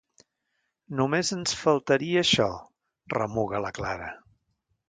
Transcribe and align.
Només 0.99 1.29
ens 1.35 1.53
faltaria 1.59 2.25
això! 2.25 2.49
—remuga 3.15 3.65
la 3.67 3.73
Clara. 3.81 4.13